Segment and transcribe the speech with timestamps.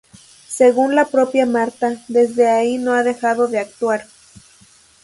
[0.47, 4.07] Según la propia Martha, desde ahí no ha dejado de actuar.